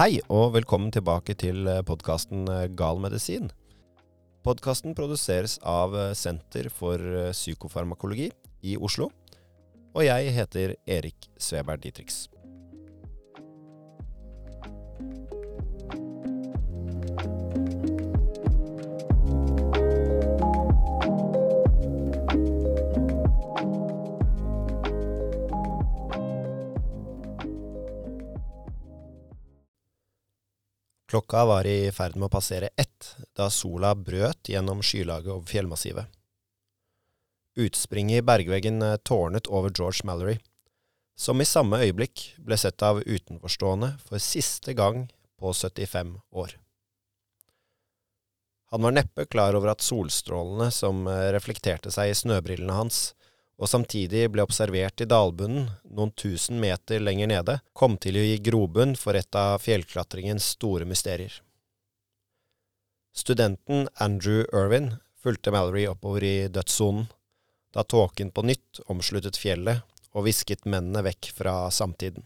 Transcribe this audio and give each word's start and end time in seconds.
Hei 0.00 0.14
og 0.32 0.54
velkommen 0.54 0.88
tilbake 0.88 1.34
til 1.36 1.66
podkasten 1.84 2.46
Gal 2.72 3.02
medisin. 3.04 3.50
Podkasten 4.40 4.94
produseres 4.96 5.58
av 5.60 5.92
Senter 6.16 6.70
for 6.72 7.04
psykofarmakologi 7.36 8.30
i 8.64 8.78
Oslo. 8.80 9.10
Og 9.92 10.06
jeg 10.06 10.32
heter 10.38 10.72
Erik 10.88 11.28
Sveberg 11.36 11.84
Ditrix. 11.84 12.30
Klokka 31.10 31.44
var 31.44 31.66
i 31.66 31.90
ferd 31.90 32.14
med 32.14 32.28
å 32.28 32.30
passere 32.30 32.68
ett 32.78 33.16
da 33.34 33.48
sola 33.50 33.96
brøt 33.98 34.46
gjennom 34.52 34.78
skylaget 34.78 35.32
over 35.32 35.48
fjellmassivet. 35.50 36.06
Utspringet 37.58 38.20
i 38.20 38.26
bergveggen 38.28 38.78
eh, 38.86 38.98
tårnet 39.02 39.50
over 39.50 39.74
George 39.74 40.06
Mallory, 40.06 40.36
som 41.18 41.42
i 41.42 41.48
samme 41.50 41.80
øyeblikk 41.82 42.28
ble 42.38 42.54
sett 42.62 42.84
av 42.86 43.02
utenforstående 43.02 43.96
for 44.06 44.22
siste 44.22 44.76
gang 44.78 45.08
på 45.34 45.50
75 45.50 46.14
år. 46.30 46.54
Han 48.70 48.86
var 48.86 48.94
neppe 48.94 49.26
klar 49.26 49.58
over 49.58 49.72
at 49.74 49.82
solstrålene 49.82 50.70
som 50.70 51.08
eh, 51.10 51.32
reflekterte 51.34 51.90
seg 51.90 52.12
i 52.12 52.18
snøbrillene 52.22 52.78
hans, 52.84 53.08
og 53.60 53.68
samtidig 53.68 54.24
ble 54.32 54.44
observert 54.46 55.02
i 55.04 55.08
dalbunnen 55.08 55.68
noen 55.92 56.12
tusen 56.16 56.56
meter 56.62 57.02
lenger 57.02 57.28
nede, 57.28 57.58
kom 57.76 57.98
til 58.00 58.16
å 58.16 58.24
gi 58.24 58.38
grobunn 58.40 58.96
for 58.96 59.18
et 59.18 59.36
av 59.36 59.60
fjellklatringens 59.60 60.54
store 60.56 60.88
mysterier. 60.88 61.34
Studenten 63.12 63.88
Andrew 64.00 64.46
Irvin 64.56 64.94
fulgte 65.20 65.52
Mallory 65.52 65.84
oppover 65.90 66.24
i 66.24 66.48
dødssonen, 66.48 67.10
da 67.74 67.84
tåken 67.84 68.32
på 68.34 68.46
nytt 68.48 68.80
omsluttet 68.90 69.36
fjellet 69.38 69.84
og 70.16 70.24
hvisket 70.24 70.64
mennene 70.64 71.04
vekk 71.06 71.30
fra 71.36 71.54
samtiden. 71.74 72.24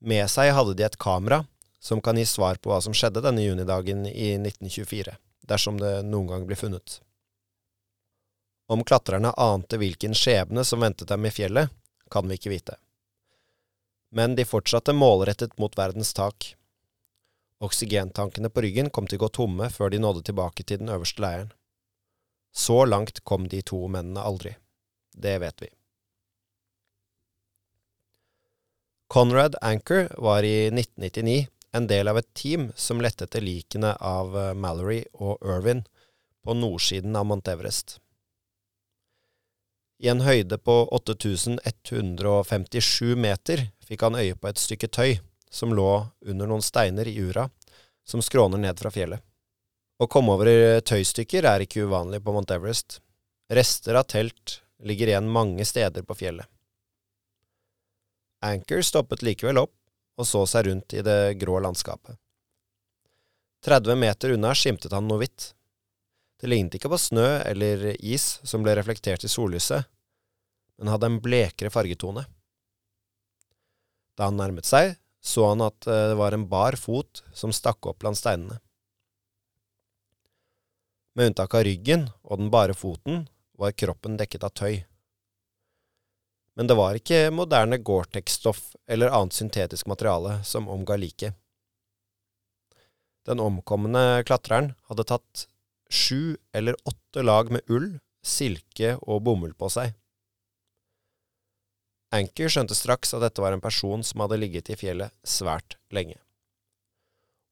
Med 0.00 0.24
seg 0.32 0.54
hadde 0.56 0.74
de 0.78 0.86
et 0.86 0.98
kamera 1.00 1.44
som 1.82 2.00
kan 2.00 2.16
gi 2.18 2.24
svar 2.26 2.58
på 2.58 2.72
hva 2.72 2.80
som 2.82 2.96
skjedde 2.96 3.22
denne 3.24 3.44
junidagen 3.44 4.06
i 4.08 4.32
1924, 4.40 5.14
dersom 5.46 5.78
det 5.82 6.00
noen 6.08 6.32
gang 6.32 6.48
blir 6.48 6.58
funnet. 6.58 7.00
Om 8.66 8.84
klatrerne 8.84 9.30
ante 9.30 9.78
hvilken 9.78 10.14
skjebne 10.14 10.64
som 10.64 10.82
ventet 10.82 11.08
dem 11.08 11.26
i 11.26 11.30
fjellet, 11.30 11.70
kan 12.10 12.28
vi 12.28 12.38
ikke 12.38 12.50
vite. 12.50 12.76
Men 14.10 14.34
de 14.34 14.44
fortsatte 14.44 14.94
målrettet 14.94 15.58
mot 15.58 15.78
verdens 15.78 16.12
tak. 16.14 16.54
Oksygentankene 17.62 18.50
på 18.50 18.62
ryggen 18.66 18.90
kom 18.90 19.06
til 19.06 19.20
å 19.20 19.26
gå 19.26 19.32
tomme 19.38 19.70
før 19.70 19.90
de 19.90 20.00
nådde 20.02 20.26
tilbake 20.28 20.66
til 20.66 20.82
den 20.82 20.90
øverste 20.92 21.22
leiren. 21.22 21.50
Så 22.56 22.84
langt 22.84 23.22
kom 23.24 23.48
de 23.48 23.62
to 23.62 23.82
mennene 23.88 24.22
aldri. 24.22 24.54
Det 25.12 25.38
vet 25.42 25.62
vi. 25.62 25.68
Conrad 29.06 29.56
Anchor 29.62 30.08
var 30.18 30.42
i 30.42 30.70
1999 30.72 31.46
en 31.76 31.86
del 31.86 32.08
av 32.08 32.18
et 32.18 32.28
team 32.34 32.70
som 32.74 33.00
lette 33.00 33.28
etter 33.28 33.44
likene 33.44 33.92
av 34.00 34.34
Mallory 34.56 35.04
og 35.12 35.44
Irvin 35.44 35.84
på 36.42 36.56
nordsiden 36.56 37.16
av 37.16 37.28
Mount 37.28 37.52
Everest. 37.52 37.98
I 39.98 40.08
en 40.12 40.20
høyde 40.20 40.58
på 40.60 40.74
8157 40.92 43.16
meter 43.16 43.62
fikk 43.86 44.02
han 44.04 44.18
øye 44.18 44.34
på 44.36 44.50
et 44.50 44.60
stykke 44.60 44.90
tøy 44.92 45.14
som 45.50 45.72
lå 45.72 46.06
under 46.26 46.50
noen 46.50 46.64
steiner 46.64 47.08
i 47.08 47.16
Ura, 47.22 47.48
som 48.04 48.22
skråner 48.22 48.58
ned 48.60 48.78
fra 48.78 48.90
fjellet. 48.92 49.22
Å 49.96 50.06
komme 50.12 50.34
over 50.36 50.80
tøystykker 50.84 51.46
er 51.48 51.64
ikke 51.64 51.86
uvanlig 51.88 52.20
på 52.24 52.32
Mount 52.34 52.52
Everest. 52.52 53.00
Rester 53.48 53.96
av 53.96 54.04
telt 54.12 54.60
ligger 54.84 55.08
igjen 55.08 55.32
mange 55.32 55.64
steder 55.64 56.04
på 56.04 56.14
fjellet. 56.18 56.46
Anchor 58.44 58.84
stoppet 58.84 59.24
likevel 59.24 59.64
opp 59.64 59.72
og 60.20 60.28
så 60.28 60.44
seg 60.48 60.68
rundt 60.68 60.92
i 60.92 61.02
det 61.04 61.38
grå 61.40 61.60
landskapet. 61.64 62.18
30 63.64 63.96
meter 63.96 64.36
unna 64.36 64.52
skimtet 64.54 64.92
han 64.92 65.08
noe 65.08 65.24
hvitt. 65.24 65.55
Det 66.36 66.50
lignet 66.50 66.76
ikke 66.76 66.90
på 66.92 67.00
snø 67.00 67.26
eller 67.48 67.88
is 67.96 68.36
som 68.44 68.64
ble 68.64 68.74
reflektert 68.76 69.24
i 69.24 69.30
sollyset, 69.32 69.88
men 70.76 70.92
hadde 70.92 71.08
en 71.08 71.20
blekere 71.24 71.72
fargetone. 71.72 72.26
Da 74.16 74.28
han 74.28 74.36
nærmet 74.40 74.68
seg, 74.68 74.96
så 75.20 75.48
han 75.50 75.64
at 75.64 75.88
eh, 75.88 76.10
det 76.12 76.18
var 76.20 76.36
en 76.36 76.46
bar 76.48 76.76
fot 76.80 77.24
som 77.34 77.54
stakk 77.54 77.88
opp 77.88 78.02
blant 78.04 78.18
steinene. 78.18 78.60
Med 81.16 81.32
unntak 81.32 81.56
av 81.56 81.64
ryggen 81.64 82.10
og 82.22 82.42
den 82.42 82.52
bare 82.52 82.76
foten 82.76 83.24
var 83.56 83.72
kroppen 83.72 84.18
dekket 84.20 84.44
av 84.44 84.52
tøy. 84.52 84.84
Men 86.56 86.68
det 86.68 86.76
var 86.76 86.96
ikke 86.96 87.32
moderne 87.32 87.80
Gore-Tex-stoff 87.80 88.74
eller 88.88 89.12
annet 89.12 89.36
syntetisk 89.36 89.88
materiale 89.88 90.38
som 90.44 90.68
omga 90.72 90.96
liket. 91.00 91.36
Den 93.28 93.40
omkomne 93.42 94.22
klatreren 94.28 94.74
hadde 94.88 95.08
tatt 95.08 95.46
sju 95.90 96.36
eller 96.52 96.76
åtte 96.84 97.22
lag 97.22 97.50
med 97.52 97.66
ull, 97.70 97.98
silke 98.26 98.96
og 99.02 99.22
bomull 99.26 99.54
på 99.54 99.70
seg. 99.70 99.94
Anker 102.14 102.50
skjønte 102.50 102.76
straks 102.78 103.12
at 103.16 103.22
dette 103.24 103.42
var 103.42 103.54
en 103.54 103.62
person 103.62 104.04
som 104.06 104.22
hadde 104.22 104.38
ligget 104.40 104.70
i 104.70 104.78
fjellet 104.78 105.14
svært 105.26 105.76
lenge. 105.94 106.18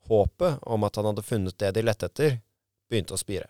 Håpet 0.08 0.62
om 0.62 0.84
at 0.86 0.96
han 0.96 1.08
hadde 1.10 1.24
funnet 1.26 1.58
det 1.58 1.72
de 1.74 1.82
lette 1.84 2.06
etter, 2.06 2.38
begynte 2.90 3.16
å 3.16 3.20
spire. 3.20 3.48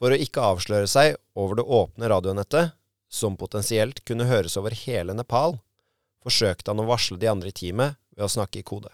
For 0.00 0.10
å 0.10 0.18
ikke 0.18 0.42
avsløre 0.42 0.88
seg 0.90 1.14
over 1.38 1.60
det 1.60 1.68
åpne 1.68 2.10
radionettet, 2.10 2.74
som 3.08 3.36
potensielt 3.38 4.02
kunne 4.08 4.26
høres 4.26 4.56
over 4.58 4.74
hele 4.74 5.14
Nepal, 5.14 5.60
forsøkte 6.24 6.72
han 6.72 6.82
å 6.82 6.88
varsle 6.88 7.20
de 7.20 7.30
andre 7.30 7.52
i 7.52 7.54
teamet 7.54 8.00
ved 8.16 8.26
å 8.26 8.32
snakke 8.32 8.60
i 8.60 8.66
kode. 8.66 8.90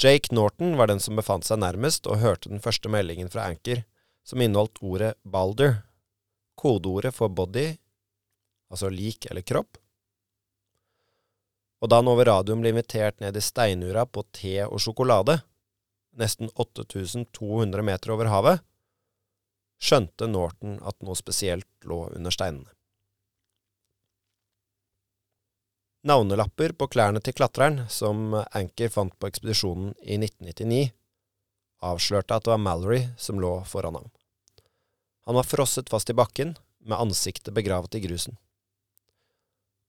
Jake 0.00 0.34
Norton 0.34 0.76
var 0.76 0.90
den 0.90 1.00
som 1.00 1.16
befant 1.16 1.46
seg 1.46 1.60
nærmest 1.62 2.08
og 2.10 2.18
hørte 2.18 2.50
den 2.50 2.62
første 2.62 2.90
meldingen 2.90 3.30
fra 3.30 3.46
Anker, 3.46 3.84
som 4.26 4.42
inneholdt 4.42 4.80
ordet 4.82 5.14
Balder, 5.22 5.82
kodeordet 6.58 7.14
for 7.14 7.30
body, 7.30 7.74
altså 8.72 8.90
lik 8.90 9.28
eller 9.30 9.46
kropp. 9.46 9.78
Og 11.84 11.90
da 11.92 12.00
han 12.00 12.08
over 12.08 12.26
radioen 12.26 12.62
ble 12.64 12.72
invitert 12.72 13.20
ned 13.20 13.36
i 13.36 13.44
steinura 13.44 14.06
på 14.08 14.24
te 14.34 14.62
og 14.64 14.80
sjokolade, 14.82 15.38
nesten 16.18 16.50
8200 16.54 17.84
meter 17.84 18.14
over 18.14 18.30
havet, 18.32 18.62
skjønte 19.82 20.26
Norton 20.30 20.78
at 20.86 20.96
noe 21.04 21.18
spesielt 21.18 21.68
lå 21.84 22.06
under 22.14 22.34
steinene. 22.34 22.70
Navnelapper 26.04 26.74
på 26.76 26.84
klærne 26.92 27.20
til 27.24 27.32
klatreren, 27.32 27.86
som 27.88 28.34
Anker 28.52 28.90
fant 28.92 29.14
på 29.16 29.28
ekspedisjonen 29.30 29.94
i 30.04 30.18
1999, 30.18 30.90
avslørte 31.80 32.36
at 32.36 32.44
det 32.44 32.50
var 32.52 32.58
Mallory 32.60 32.98
som 33.16 33.38
lå 33.40 33.52
foran 33.64 33.96
ham. 33.96 34.10
Han 35.24 35.38
var 35.38 35.46
frosset 35.48 35.88
fast 35.88 36.10
i 36.12 36.16
bakken, 36.18 36.58
med 36.84 37.00
ansiktet 37.00 37.54
begravet 37.56 37.96
i 37.96 38.02
grusen. 38.04 38.36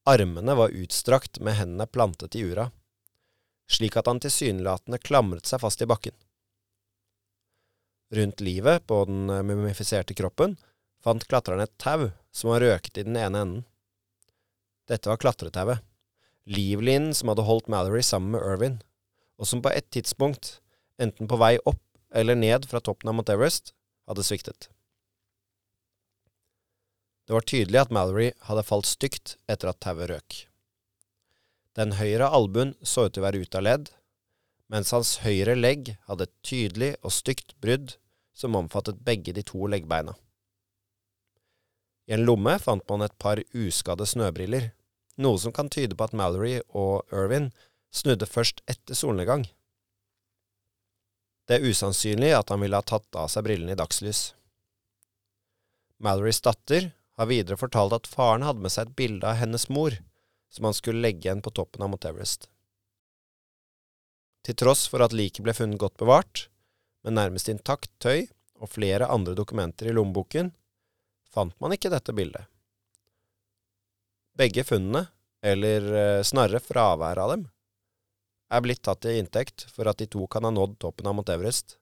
Armene 0.08 0.56
var 0.56 0.72
utstrakt 0.72 1.42
med 1.44 1.58
hendene 1.58 1.88
plantet 1.92 2.38
i 2.40 2.46
ura, 2.48 2.70
slik 3.68 3.98
at 4.00 4.08
han 4.08 4.22
tilsynelatende 4.24 5.02
klamret 5.04 5.50
seg 5.50 5.60
fast 5.66 5.84
i 5.84 5.88
bakken. 5.90 6.16
Rundt 8.16 8.40
livet 8.40 8.86
på 8.88 9.02
den 9.10 9.26
mumifiserte 9.28 10.16
kroppen 10.16 10.56
fant 11.04 11.28
klatreren 11.28 11.66
et 11.66 11.76
tau 11.76 12.14
som 12.32 12.54
var 12.54 12.64
røket 12.64 13.02
i 13.02 13.06
den 13.10 13.20
ene 13.20 13.44
enden. 13.44 13.68
Dette 14.88 15.12
var 15.12 15.20
klatretauet 15.20 15.84
livlinen 16.46 17.14
som 17.14 17.32
hadde 17.32 17.46
holdt 17.48 17.70
Mallory 17.72 18.04
sammen 18.06 18.36
med 18.36 18.46
Irvin, 18.46 18.78
og 19.40 19.50
som 19.50 19.62
på 19.62 19.72
et 19.74 19.90
tidspunkt, 19.92 20.60
enten 21.02 21.28
på 21.28 21.40
vei 21.42 21.58
opp 21.66 21.82
eller 22.16 22.38
ned 22.38 22.68
fra 22.70 22.80
toppen 22.80 23.12
av 23.12 23.18
Mount 23.18 23.32
Everest, 23.34 23.74
hadde 24.08 24.24
sviktet. 24.24 24.70
Det 27.26 27.34
var 27.34 27.46
tydelig 27.50 27.82
at 27.82 27.94
Mallory 27.94 28.30
hadde 28.46 28.64
falt 28.68 28.86
stygt 28.86 29.36
etter 29.50 29.72
at 29.72 29.82
tauet 29.82 30.12
røk. 30.12 30.46
Den 31.76 31.98
høyre 31.98 32.30
albuen 32.32 32.76
så 32.86 33.08
ut 33.08 33.16
til 33.16 33.24
å 33.24 33.26
være 33.26 33.42
ute 33.42 33.60
av 33.60 33.66
ledd, 33.66 33.90
mens 34.72 34.94
hans 34.96 35.18
høyre 35.26 35.58
legg 35.58 35.96
hadde 36.08 36.30
et 36.30 36.36
tydelig 36.46 36.94
og 37.02 37.14
stygt 37.14 37.58
brudd 37.62 37.98
som 38.38 38.56
omfattet 38.58 39.02
begge 39.06 39.34
de 39.36 39.44
to 39.46 39.66
leggbeina. 39.72 40.16
I 42.06 42.16
en 42.16 42.26
lomme 42.28 42.54
fant 42.62 42.86
man 42.90 43.04
et 43.06 43.18
par 43.22 43.42
uskadde 43.58 44.06
snøbriller 44.08 44.70
noe 45.22 45.40
som 45.40 45.54
kan 45.56 45.70
tyde 45.72 45.96
på 45.96 46.08
at 46.08 46.16
Mallory 46.18 46.60
og 46.70 47.06
Irvin 47.14 47.52
snudde 47.96 48.28
først 48.28 48.62
etter 48.72 48.98
solnedgang. 48.98 49.46
Det 51.46 51.60
er 51.60 51.68
usannsynlig 51.70 52.34
at 52.36 52.50
han 52.50 52.64
ville 52.64 52.78
ha 52.78 52.86
tatt 52.86 53.16
av 53.16 53.30
seg 53.32 53.46
brillene 53.46 53.76
i 53.76 53.80
dagslys. 53.80 54.34
Malorys 56.02 56.42
datter 56.44 56.90
har 57.16 57.30
videre 57.30 57.58
fortalt 57.60 57.94
at 57.96 58.10
faren 58.10 58.44
hadde 58.44 58.64
med 58.66 58.74
seg 58.74 58.90
et 58.90 58.98
bilde 59.00 59.30
av 59.30 59.40
hennes 59.40 59.70
mor, 59.72 59.96
som 60.52 60.68
han 60.68 60.76
skulle 60.76 61.04
legge 61.04 61.28
igjen 61.28 61.44
på 61.46 61.54
toppen 61.56 61.86
av 61.86 61.94
Mount 61.94 62.08
Everest. 62.10 62.50
Til 64.46 64.58
tross 64.60 64.86
for 64.92 65.02
at 65.06 65.16
liket 65.16 65.46
ble 65.46 65.56
funnet 65.58 65.80
godt 65.82 65.98
bevart, 66.02 66.48
med 67.06 67.16
nærmest 67.18 67.50
intakt 67.50 67.92
tøy 68.02 68.26
og 68.60 68.72
flere 68.74 69.08
andre 69.12 69.36
dokumenter 69.38 69.90
i 69.90 69.96
lommeboken, 69.96 70.52
fant 71.34 71.56
man 71.62 71.74
ikke 71.76 71.94
dette 71.94 72.14
bildet. 72.16 72.50
Begge 74.36 74.66
funnene, 74.68 75.06
eller 75.46 75.86
eh, 75.94 76.24
snarere 76.24 76.60
fraværet 76.60 77.24
av 77.24 77.32
dem, 77.32 77.46
er 78.52 78.62
blitt 78.62 78.84
tatt 78.86 79.02
til 79.06 79.20
inntekt 79.20 79.66
for 79.72 79.88
at 79.90 80.02
de 80.02 80.08
to 80.12 80.28
kan 80.32 80.46
ha 80.46 80.52
nådd 80.54 80.78
toppen 80.82 81.08
av 81.08 81.16
Mount 81.18 81.32
Everest, 81.34 81.78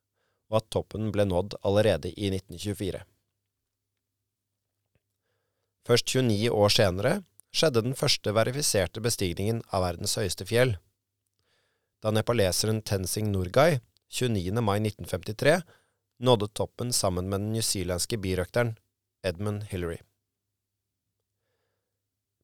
og 0.52 0.62
at 0.62 0.70
toppen 0.74 1.10
ble 1.16 1.26
nådd 1.26 1.58
allerede 1.66 2.12
i 2.14 2.30
1924. 2.30 3.04
Først 5.84 6.14
29 6.14 6.52
år 6.54 6.72
senere 6.72 7.14
skjedde 7.54 7.84
den 7.84 7.98
første 7.98 8.32
verifiserte 8.36 9.04
bestigningen 9.04 9.62
av 9.74 9.84
verdens 9.84 10.16
høyeste 10.20 10.48
fjell. 10.48 10.78
Da 12.04 12.14
nepaleseren 12.14 12.82
Tenzing 12.86 13.32
Norgay 13.34 13.80
29. 14.14 14.54
mai 14.62 14.78
1953 14.80 15.60
nådde 16.24 16.54
toppen 16.54 16.94
sammen 16.94 17.30
med 17.30 17.42
den 17.42 17.54
newzealandske 17.58 18.20
birøkteren 18.22 18.76
Edmund 19.26 19.68
Hillary. 19.72 20.00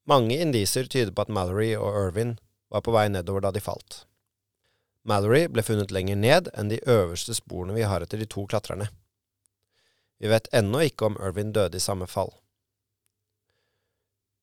Mange 0.09 0.39
indiser 0.41 0.87
tyder 0.89 1.11
på 1.13 1.27
at 1.27 1.33
Mallory 1.33 1.75
og 1.77 1.93
Irvin 1.93 2.37
var 2.73 2.81
på 2.85 2.93
vei 2.95 3.05
nedover 3.13 3.45
da 3.45 3.51
de 3.53 3.61
falt. 3.61 4.03
Mallory 5.05 5.45
ble 5.53 5.63
funnet 5.65 5.93
lenger 5.93 6.17
ned 6.17 6.49
enn 6.57 6.71
de 6.71 6.81
øverste 6.89 7.35
sporene 7.37 7.75
vi 7.77 7.85
har 7.87 8.01
etter 8.01 8.21
de 8.21 8.27
to 8.29 8.45
klatrerne. 8.49 8.89
Vi 10.19 10.31
vet 10.31 10.49
ennå 10.55 10.81
ikke 10.89 11.07
om 11.07 11.19
Irvin 11.21 11.53
døde 11.55 11.77
i 11.77 11.83
samme 11.83 12.09
fall. 12.09 12.33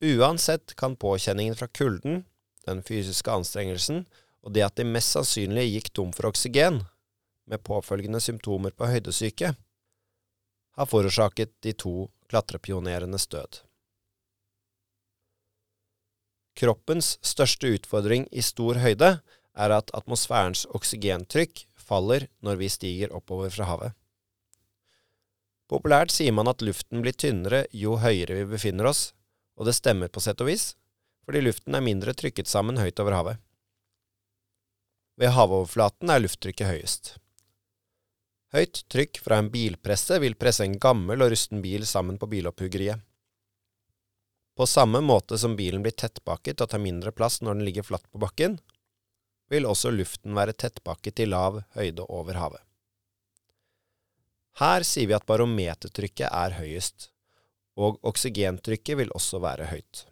Uansett 0.03 0.75
kan 0.77 0.95
påkjenningen 0.95 1.57
fra 1.57 1.67
kulden, 1.67 2.23
den 2.65 2.83
fysiske 2.85 3.31
anstrengelsen 3.33 4.05
og 4.45 4.53
det 4.55 4.63
at 4.63 4.77
de 4.79 4.85
mest 4.87 5.15
sannsynlig 5.15 5.67
gikk 5.73 5.91
tom 5.97 6.13
for 6.15 6.29
oksygen, 6.29 6.83
med 7.47 7.63
påfølgende 7.63 8.21
symptomer 8.23 8.71
på 8.75 8.87
høydesyke, 8.87 9.53
ha 10.77 10.85
forårsaket 10.85 11.53
de 11.63 11.73
to 11.73 12.09
klatrepionerenes 12.31 13.27
død. 13.31 13.66
Kroppens 16.57 17.15
største 17.21 17.69
utfordring 17.75 18.25
i 18.33 18.41
stor 18.41 18.79
høyde 18.81 19.11
er 19.57 19.73
at 19.75 19.91
atmosfærens 19.97 20.65
oksygentrykk 20.77 21.67
faller 21.77 22.25
når 22.45 22.59
vi 22.61 22.69
stiger 22.73 23.13
oppover 23.13 23.53
fra 23.53 23.67
havet. 23.69 23.93
Populært 25.67 26.13
sier 26.15 26.33
man 26.33 26.49
at 26.49 26.63
luften 26.63 27.03
blir 27.03 27.13
tynnere 27.13 27.65
jo 27.75 27.97
høyere 28.01 28.39
vi 28.39 28.47
befinner 28.55 28.89
oss, 28.89 29.11
og 29.59 29.67
det 29.67 29.75
stemmer 29.77 30.09
på 30.09 30.23
sett 30.23 30.41
og 30.41 30.49
vis, 30.49 30.71
fordi 31.27 31.43
luften 31.43 31.75
er 31.75 31.83
mindre 31.83 32.15
trykket 32.17 32.49
sammen 32.49 32.79
høyt 32.79 33.01
over 33.03 33.17
havet. 33.17 33.41
Ved 35.17 35.33
havoverflaten 35.35 36.13
er 36.13 36.23
lufttrykket 36.23 36.71
høyest. 36.71 37.15
Høyt 38.55 38.85
trykk 38.93 39.19
fra 39.19 39.41
en 39.41 39.49
bilpresse 39.51 40.21
vil 40.23 40.37
presse 40.39 40.63
en 40.63 40.77
gammel 40.79 41.21
og 41.21 41.33
rusten 41.33 41.61
bil 41.61 41.83
sammen 41.89 42.17
på 42.21 42.29
bilopphuggeriet. 42.31 43.01
På 44.57 44.65
samme 44.65 45.03
måte 45.05 45.37
som 45.37 45.55
bilen 45.55 45.83
blir 45.85 45.93
tettpakket 45.93 46.63
og 46.63 46.71
tar 46.71 46.81
mindre 46.81 47.11
plass 47.13 47.43
når 47.45 47.59
den 47.59 47.67
ligger 47.67 47.85
flatt 47.85 48.07
på 48.09 48.17
bakken, 48.17 48.57
vil 49.53 49.67
også 49.69 49.91
luften 49.93 50.33
være 50.33 50.55
tettpakket 50.57 51.21
i 51.21 51.27
lav 51.29 51.61
høyde 51.77 52.07
over 52.09 52.39
havet. 52.41 52.63
Her 54.57 54.81
sier 54.81 55.11
vi 55.11 55.13
at 55.13 55.27
barometertrykket 55.29 56.31
er 56.33 56.57
høyest, 56.57 57.11
og 57.77 57.99
oksygentrykket 58.09 58.97
vil 58.97 59.13
også 59.13 59.37
være 59.43 59.69
høyt. 59.69 60.07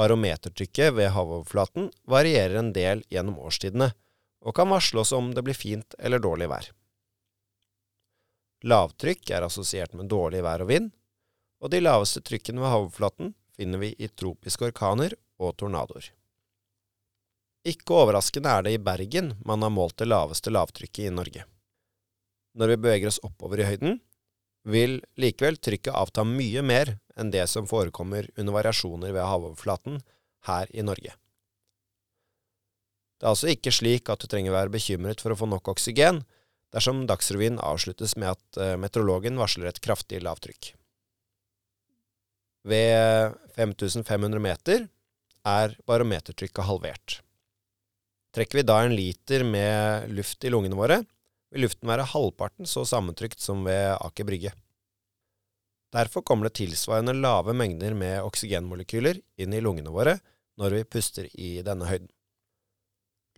Barometertrykket 0.00 0.94
ved 0.96 1.12
havoverflaten 1.12 1.90
varierer 2.08 2.56
en 2.62 2.72
del 2.72 3.04
gjennom 3.12 3.36
årstidene, 3.44 3.90
og 4.40 4.56
kan 4.56 4.72
varsle 4.72 5.02
oss 5.02 5.12
om 5.12 5.34
det 5.36 5.44
blir 5.44 5.58
fint 5.58 5.98
eller 5.98 6.22
dårlig 6.24 6.48
vær. 6.48 6.70
Lavtrykk 8.64 9.36
er 9.36 9.44
assosiert 9.44 9.92
med 9.98 10.08
dårlig 10.08 10.40
vær 10.46 10.64
og 10.64 10.72
vind, 10.72 10.94
og 11.58 11.72
de 11.72 11.80
laveste 11.82 12.22
trykkene 12.24 12.62
ved 12.62 12.72
havoverflaten 12.72 13.34
finner 13.58 13.82
vi 13.82 13.92
i 13.98 14.08
tropiske 14.08 14.68
orkaner 14.70 15.14
og 15.38 15.56
tornadoer. 15.58 16.12
Ikke 17.68 17.96
overraskende 18.00 18.50
er 18.50 18.66
det 18.66 18.74
i 18.76 18.82
Bergen 18.82 19.32
man 19.44 19.64
har 19.66 19.74
målt 19.74 19.98
det 19.98 20.08
laveste 20.08 20.52
lavtrykket 20.54 21.08
i 21.08 21.14
Norge. 21.14 21.44
Når 22.58 22.72
vi 22.72 22.80
beveger 22.82 23.10
oss 23.10 23.20
oppover 23.26 23.60
i 23.60 23.66
høyden, 23.68 23.98
vil 24.68 24.98
likevel 25.20 25.58
trykket 25.62 25.94
avta 25.94 26.24
mye 26.26 26.62
mer 26.62 26.96
enn 27.18 27.32
det 27.34 27.44
som 27.50 27.68
forekommer 27.68 28.28
under 28.36 28.54
variasjoner 28.54 29.14
ved 29.14 29.26
havoverflaten 29.26 30.00
her 30.48 30.70
i 30.70 30.84
Norge. 30.86 31.14
Det 33.18 33.26
er 33.26 33.34
altså 33.34 33.50
ikke 33.50 33.74
slik 33.74 34.10
at 34.12 34.22
du 34.22 34.30
trenger 34.30 34.54
være 34.54 34.72
bekymret 34.72 35.22
for 35.22 35.34
å 35.34 35.38
få 35.38 35.48
nok 35.50 35.72
oksygen 35.74 36.22
dersom 36.74 37.06
Dagsrevyen 37.08 37.58
avsluttes 37.64 38.14
med 38.20 38.36
at 38.36 38.60
eh, 38.60 38.76
meteorologen 38.78 39.40
varsler 39.40 39.70
et 39.70 39.80
kraftig 39.82 40.20
lavtrykk. 40.22 40.74
Ved 42.68 43.36
5500 43.56 44.42
meter 44.42 44.86
er 45.48 45.74
barometertrykket 45.88 46.66
halvert. 46.68 47.20
Trekker 48.34 48.60
vi 48.60 48.66
da 48.66 48.82
en 48.84 48.96
liter 48.96 49.44
med 49.46 50.10
luft 50.12 50.44
i 50.44 50.52
lungene 50.52 50.76
våre, 50.76 51.00
vil 51.48 51.64
luften 51.64 51.88
være 51.88 52.08
halvparten 52.12 52.68
så 52.68 52.84
sammentrykt 52.84 53.40
som 53.40 53.64
ved 53.64 53.94
Aker 53.96 54.28
Brygge. 54.28 54.52
Derfor 55.94 56.20
kommer 56.20 56.48
det 56.48 56.58
tilsvarende 56.60 57.16
lave 57.16 57.54
mengder 57.56 57.94
med 57.96 58.20
oksygenmolekyler 58.26 59.22
inn 59.40 59.54
i 59.56 59.62
lungene 59.64 59.92
våre 59.94 60.18
når 60.60 60.76
vi 60.76 60.88
puster 60.92 61.28
i 61.32 61.62
denne 61.64 61.88
høyden. 61.88 62.10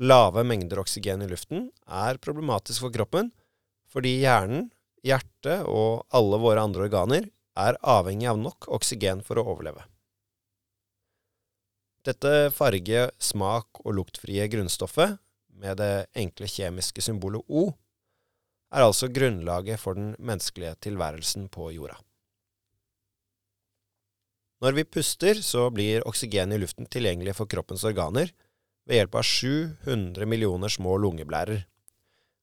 Lave 0.00 0.42
mengder 0.48 0.80
oksygen 0.80 1.22
i 1.22 1.28
luften 1.30 1.68
er 1.86 2.18
problematisk 2.18 2.82
for 2.82 2.94
kroppen 2.94 3.30
fordi 3.90 4.16
hjernen, 4.22 4.70
hjertet 5.06 5.62
og 5.68 6.06
alle 6.14 6.38
våre 6.42 6.64
andre 6.66 6.88
organer 6.88 7.28
er 7.68 7.78
avhengig 7.82 8.28
av 8.30 8.40
nok 8.40 8.68
oksygen 8.72 9.24
for 9.26 9.40
å 9.40 9.46
overleve. 9.52 9.84
Dette 12.06 12.48
farge-, 12.56 13.10
smak- 13.20 13.82
og 13.84 13.96
luktfrie 13.98 14.46
grunnstoffet, 14.48 15.18
med 15.60 15.76
det 15.76 16.06
enkle 16.16 16.48
kjemiske 16.48 17.02
symbolet 17.04 17.44
O, 17.48 17.66
er 18.72 18.86
altså 18.86 19.10
grunnlaget 19.12 19.80
for 19.82 19.98
den 19.98 20.14
menneskelige 20.16 20.78
tilværelsen 20.86 21.50
på 21.52 21.68
jorda. 21.74 21.98
Når 24.60 24.76
vi 24.76 24.84
puster, 24.84 25.40
så 25.44 25.66
blir 25.72 26.06
oksygen 26.08 26.52
i 26.52 26.60
luften 26.60 26.88
tilgjengelig 26.88 27.34
for 27.38 27.48
kroppens 27.48 27.84
organer 27.88 28.32
ved 28.88 28.98
hjelp 29.00 29.16
av 29.20 29.26
700 29.26 30.28
millioner 30.28 30.72
små 30.72 30.96
lungeblærer. 31.00 31.64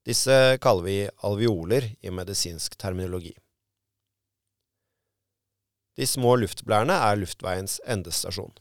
Disse 0.07 0.57
kaller 0.63 0.85
vi 0.85 0.97
alveoler 1.27 1.91
i 2.01 2.13
medisinsk 2.13 2.77
terminologi. 2.79 3.35
De 5.97 6.05
små 6.05 6.35
luftblærene 6.37 6.93
er 6.93 7.17
luftveiens 7.17 7.79
endestasjon. 7.89 8.53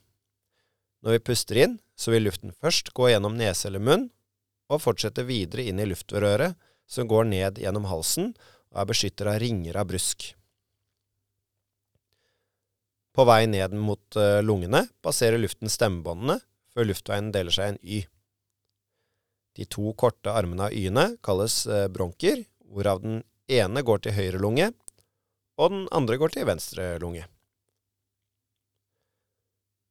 Når 1.04 1.18
vi 1.18 1.24
puster 1.28 1.60
inn, 1.60 1.76
så 1.96 2.14
vil 2.14 2.26
luften 2.26 2.54
først 2.56 2.92
gå 2.96 3.10
gjennom 3.12 3.36
nese 3.36 3.68
eller 3.68 3.84
munn, 3.84 4.08
og 4.72 4.82
fortsette 4.82 5.22
videre 5.28 5.68
inn 5.68 5.78
i 5.78 5.86
luftrøret, 5.86 6.56
som 6.86 7.08
går 7.10 7.28
ned 7.28 7.60
gjennom 7.60 7.86
halsen 7.90 8.32
og 8.72 8.80
er 8.82 8.88
beskyttet 8.90 9.28
av 9.30 9.38
ringer 9.42 9.78
av 9.78 9.88
brusk. 9.90 10.32
På 13.16 13.24
vei 13.24 13.46
ned 13.48 13.72
mot 13.80 14.18
eh, 14.20 14.42
lungene 14.44 14.84
passerer 15.04 15.40
luften 15.40 15.72
stemmebåndene 15.72 16.36
før 16.76 16.90
luftveien 16.90 17.30
deler 17.32 17.54
seg 17.54 17.68
i 17.68 17.72
en 17.72 17.80
Y. 17.80 18.00
De 19.56 19.64
to 19.72 19.94
korte 19.96 20.34
armene 20.36 20.68
av 20.68 20.76
Y-ene 20.76 21.06
kalles 21.24 21.62
eh, 21.66 21.86
bronker, 21.88 22.42
hvorav 22.68 23.00
den 23.02 23.22
ene 23.48 23.82
går 23.86 24.04
til 24.04 24.16
høyre 24.18 24.42
lunge, 24.42 24.68
og 25.56 25.72
den 25.72 25.86
andre 25.96 26.18
går 26.20 26.34
til 26.34 26.46
venstre 26.48 26.94
lunge. 27.02 27.24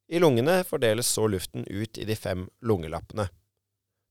I 0.08 0.22
lungene 0.22 0.60
fordeles 0.68 1.10
så 1.10 1.26
luften 1.28 1.66
ut 1.66 1.98
i 1.98 2.06
de 2.06 2.16
fem 2.16 2.46
lungelappene. 2.62 3.26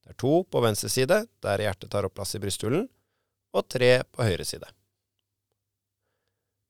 Det 0.04 0.12
er 0.12 0.18
to 0.20 0.42
på 0.50 0.62
venstre 0.64 0.90
side, 0.90 1.20
der 1.40 1.62
hjertet 1.62 1.92
tar 1.92 2.06
opp 2.06 2.16
plass 2.18 2.34
i 2.34 2.40
brysthulen, 2.42 2.88
og 3.54 3.68
tre 3.70 4.00
på 4.10 4.26
høyre 4.26 4.44
side. 4.44 4.66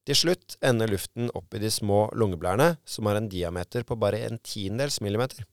Til 0.04 0.18
slutt 0.20 0.58
ender 0.60 0.90
luften 0.92 1.30
opp 1.32 1.56
i 1.56 1.62
de 1.62 1.70
små 1.72 2.10
lungeblærene, 2.12 2.76
som 2.84 3.08
har 3.08 3.16
en 3.16 3.30
diameter 3.32 3.86
på 3.88 3.96
bare 3.96 4.20
en 4.26 4.36
tiendedels 4.44 5.00
millimeter. 5.00 5.46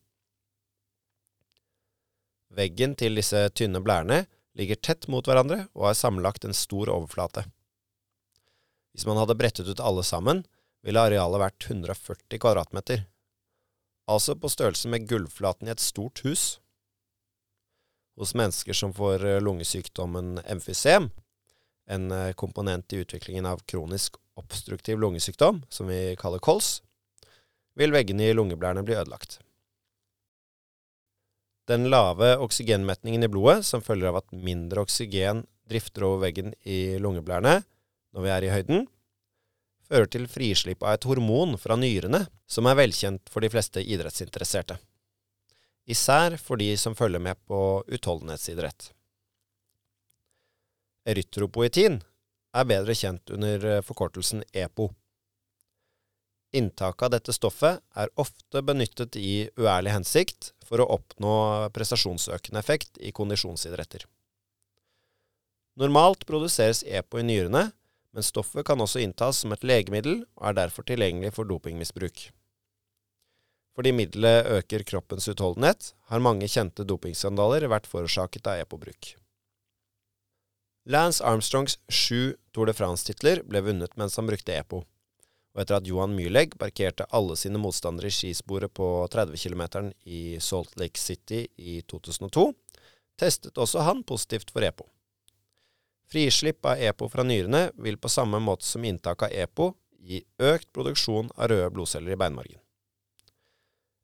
Veggen 2.52 2.92
til 3.00 3.16
disse 3.16 3.46
tynne 3.56 3.80
blærene 3.80 4.26
ligger 4.60 4.76
tett 4.76 5.08
mot 5.08 5.24
hverandre 5.24 5.62
og 5.72 5.88
har 5.88 5.96
sammenlagt 5.96 6.44
en 6.44 6.52
stor 6.56 6.92
overflate. 6.92 7.46
Hvis 8.92 9.06
man 9.08 9.18
hadde 9.20 9.38
brettet 9.38 9.68
ut 9.68 9.80
alle 9.80 10.04
sammen, 10.04 10.44
ville 10.84 11.00
arealet 11.00 11.40
vært 11.40 11.70
140 11.70 12.40
kvadratmeter 12.42 13.06
altså 14.10 14.34
på 14.36 14.50
størrelse 14.50 14.90
med 14.90 15.06
gulvflaten 15.08 15.68
i 15.68 15.72
et 15.74 15.82
stort 15.82 16.22
hus. 16.26 16.58
Hos 18.18 18.34
mennesker 18.36 18.76
som 18.76 18.92
får 18.94 19.24
eh, 19.24 19.40
lungesykdommen 19.42 20.42
emfysem, 20.44 21.08
en 21.90 22.10
eh, 22.12 22.32
komponent 22.38 22.92
i 22.92 23.02
utviklingen 23.04 23.48
av 23.48 23.62
kronisk 23.68 24.18
obstruktiv 24.38 25.00
lungesykdom, 25.00 25.62
som 25.68 25.88
vi 25.88 26.16
kaller 26.20 26.42
kols, 26.42 26.80
vil 27.76 27.92
veggene 27.94 28.28
i 28.28 28.36
lungeblærene 28.36 28.84
bli 28.84 28.96
ødelagt. 28.98 29.40
Den 31.70 31.86
lave 31.92 32.34
oksygenmetningen 32.42 33.22
i 33.22 33.30
blodet, 33.30 33.62
som 33.64 33.84
følger 33.84 34.10
av 34.10 34.20
at 34.20 34.32
mindre 34.34 34.82
oksygen 34.82 35.46
drifter 35.70 36.04
over 36.04 36.26
veggen 36.26 36.52
i 36.68 36.98
lungeblærene 37.00 37.62
når 38.12 38.24
vi 38.26 38.32
er 38.32 38.46
i 38.46 38.52
høyden, 38.52 38.86
fører 39.88 40.08
til 40.12 40.28
frislipp 40.30 40.84
av 40.84 40.96
et 40.96 41.06
hormon 41.08 41.56
fra 41.60 41.76
nyrene 41.76 42.24
som 42.48 42.68
er 42.68 42.78
velkjent 42.78 43.28
for 43.32 43.44
de 43.44 43.50
fleste 43.52 43.82
idrettsinteresserte. 43.82 44.78
Især 45.90 46.36
for 46.38 46.60
de 46.60 46.70
som 46.78 46.94
følger 46.96 47.20
med 47.20 47.40
på 47.48 47.82
utholdenhetsidrett. 47.90 48.92
Erytropoetin 51.08 51.98
er 52.54 52.68
bedre 52.68 52.94
kjent 52.94 53.32
under 53.34 53.82
forkortelsen 53.82 54.44
EPO. 54.52 54.92
Inntaket 56.52 57.06
av 57.06 57.12
dette 57.14 57.34
stoffet 57.34 57.80
er 57.96 58.12
ofte 58.20 58.62
benyttet 58.62 59.16
i 59.16 59.48
uærlig 59.56 59.94
hensikt 59.96 60.52
for 60.68 60.82
å 60.82 60.90
oppnå 60.94 61.34
prestasjonsøkende 61.74 62.60
effekt 62.60 63.00
i 63.00 63.10
kondisjonsidretter. 63.16 64.04
Normalt 65.80 66.26
produseres 66.28 66.82
EPO 66.84 67.22
i 67.22 67.26
nyrene, 67.26 67.64
men 68.12 68.26
stoffet 68.26 68.66
kan 68.68 68.80
også 68.80 69.02
inntas 69.02 69.42
som 69.42 69.54
et 69.54 69.64
legemiddel 69.64 70.22
og 70.38 70.46
er 70.50 70.58
derfor 70.60 70.86
tilgjengelig 70.88 71.32
for 71.36 71.48
dopingmisbruk. 71.48 72.28
Fordi 73.72 73.92
middelet 73.96 74.50
øker 74.58 74.84
kroppens 74.84 75.30
utholdenhet, 75.32 75.94
har 76.12 76.20
mange 76.20 76.48
kjente 76.50 76.84
dopingskandaler 76.84 77.64
vært 77.72 77.88
forårsaket 77.88 78.46
av 78.52 78.60
EPO-bruk. 78.66 79.14
Lance 80.92 81.24
Armstrongs 81.24 81.78
sju 81.88 82.34
Tour 82.52 82.68
de 82.68 82.74
France-titler 82.76 83.44
ble 83.48 83.62
vunnet 83.64 83.96
mens 83.96 84.18
han 84.18 84.28
brukte 84.28 84.58
EPO 84.58 84.82
og 85.52 85.60
etter 85.62 85.78
at 85.78 85.88
Johan 85.88 86.14
Myrlegg 86.16 86.56
parkerte 86.60 87.06
alle 87.12 87.36
sine 87.36 87.60
motstandere 87.60 88.08
i 88.08 88.14
skisporet 88.14 88.72
på 88.72 88.86
30 89.12 89.36
km 89.36 89.92
i 90.08 90.38
Salt 90.40 90.78
Lake 90.80 91.00
City 91.00 91.44
i 91.60 91.80
2002, 91.88 92.46
testet 93.20 93.60
også 93.60 93.84
han 93.84 94.02
positivt 94.08 94.52
for 94.52 94.64
EPO. 94.64 94.86
Frislipp 96.12 96.66
av 96.68 96.76
EPO 96.76 97.08
fra 97.08 97.24
nyrene 97.24 97.70
vil 97.80 97.96
på 97.96 98.10
samme 98.12 98.36
måte 98.42 98.66
som 98.68 98.84
inntak 98.84 99.22
av 99.24 99.32
EPO 99.32 99.70
gi 100.02 100.18
økt 100.44 100.68
produksjon 100.76 101.30
av 101.38 101.48
røde 101.48 101.70
blodceller 101.72 102.12
i 102.12 102.18
beinmargen. 102.20 102.60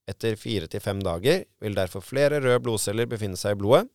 Etter 0.08 0.38
fire 0.40 0.70
til 0.72 0.80
fem 0.80 1.02
dager 1.04 1.42
vil 1.60 1.76
derfor 1.76 2.00
flere 2.00 2.40
røde 2.40 2.62
blodceller 2.64 3.10
befinne 3.10 3.36
seg 3.36 3.58
i 3.58 3.60
blodet, 3.60 3.90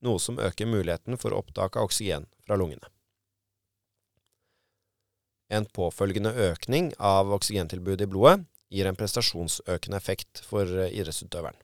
noe 0.00 0.22
som 0.22 0.38
øker 0.40 0.70
muligheten 0.70 1.18
for 1.20 1.36
opptak 1.36 1.76
av 1.76 1.90
oksygen 1.90 2.24
fra 2.46 2.56
lungene. 2.56 2.88
En 5.52 5.66
påfølgende 5.68 6.32
økning 6.48 6.92
av 6.96 7.32
oksygentilbudet 7.36 8.06
i 8.06 8.12
blodet 8.12 8.46
gir 8.72 8.88
en 8.88 8.96
prestasjonsøkende 8.96 9.96
effekt 9.96 10.40
for 10.44 10.68
eh, 10.68 10.92
idrettsutøveren. 10.92 11.56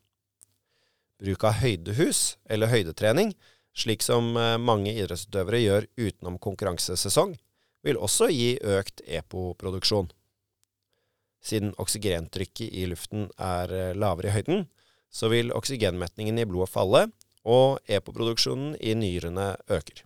Bruk 1.21 1.45
av 1.49 1.61
høydehus 1.61 2.37
eller 2.51 2.73
høydetrening, 2.73 3.33
slik 3.75 4.05
som 4.07 4.37
eh, 4.37 4.57
mange 4.59 4.95
idrettsutøvere 4.95 5.63
gjør 5.63 5.89
utenom 5.99 6.39
konkurransesesong, 6.43 7.35
vil 7.85 8.01
også 8.01 8.31
gi 8.33 8.55
økt 8.63 9.03
EPO-produksjon. 9.05 10.09
Siden 11.45 11.75
oksygentrykket 11.77 12.73
i 12.73 12.87
luften 12.89 13.29
er 13.37 13.75
eh, 13.75 13.93
lavere 13.99 14.31
i 14.31 14.37
høyden, 14.39 14.67
så 15.13 15.29
vil 15.31 15.53
oksygenmetningen 15.55 16.41
i 16.41 16.49
blodet 16.49 16.73
falle, 16.73 17.07
og 17.45 17.83
EPO-produksjonen 17.93 18.79
i 18.81 18.95
nyrene 18.97 19.53
øker. 19.69 20.05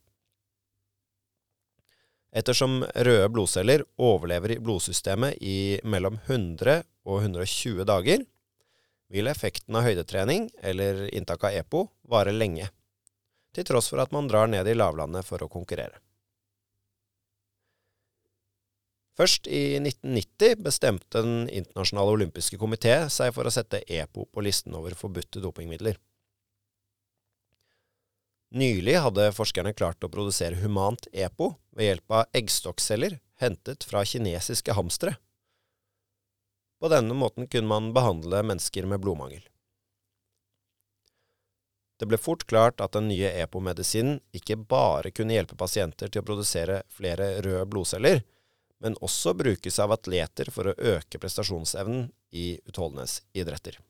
Ettersom 2.35 2.83
røde 2.83 3.29
blodceller 3.33 3.85
overlever 3.97 4.53
i 4.53 4.59
blodsystemet 4.61 5.39
i 5.41 5.79
mellom 5.87 6.19
100 6.27 6.83
og 7.09 7.23
120 7.23 7.87
dager, 7.89 8.27
vil 9.09 9.31
effekten 9.31 9.79
av 9.79 9.87
høydetrening 9.87 10.51
eller 10.61 11.07
inntak 11.17 11.47
av 11.49 11.57
EPO 11.63 11.87
vare 12.11 12.35
lenge, 12.35 12.69
til 13.59 13.67
tross 13.67 13.91
for 13.91 14.01
at 14.03 14.15
man 14.15 14.31
drar 14.31 14.51
ned 14.51 14.69
i 14.71 14.77
lavlandet 14.77 15.27
for 15.27 15.43
å 15.43 15.51
konkurrere. 15.51 15.99
Først 19.19 19.49
i 19.51 19.81
1990 19.83 20.61
bestemte 20.63 21.23
Den 21.25 21.49
internasjonale 21.51 22.13
olympiske 22.15 22.59
komité 22.61 22.93
seg 23.11 23.33
for 23.35 23.49
å 23.49 23.51
sette 23.51 23.83
EPO 23.83 24.29
på 24.31 24.45
listen 24.47 24.77
over 24.79 24.95
forbudte 24.95 25.43
dopingmidler. 25.43 25.99
Nylig 28.55 28.95
hadde 29.03 29.33
forskerne 29.37 29.75
klart 29.77 30.07
å 30.07 30.09
produsere 30.13 30.61
humant 30.63 31.11
EPO 31.13 31.51
ved 31.77 31.91
hjelp 31.91 32.15
av 32.21 32.39
eggstokkceller 32.39 33.19
hentet 33.43 33.85
fra 33.85 34.05
kinesiske 34.07 34.73
hamstere. 34.79 35.19
På 36.79 36.89
denne 36.89 37.15
måten 37.19 37.51
kunne 37.51 37.69
man 37.69 37.91
behandle 37.93 38.45
mennesker 38.47 38.87
med 38.87 39.03
blodmangel. 39.03 39.43
Det 41.99 42.07
ble 42.07 42.19
fort 42.19 42.45
klart 42.47 42.81
at 42.81 42.95
den 42.95 43.09
nye 43.11 43.31
EPO-medisinen 43.43 44.21
ikke 44.39 44.57
bare 44.71 45.11
kunne 45.11 45.35
hjelpe 45.35 45.59
pasienter 45.59 46.11
til 46.13 46.23
å 46.23 46.29
produsere 46.29 46.83
flere 46.95 47.41
røde 47.43 47.65
blodceller, 47.67 48.23
men 48.79 48.95
også 49.03 49.35
brukes 49.35 49.81
av 49.83 49.93
atleter 49.97 50.53
for 50.55 50.71
å 50.71 50.77
øke 50.79 51.19
prestasjonsevnen 51.19 52.07
i 52.31 52.53
utholdenhetsidretter. 52.71 53.81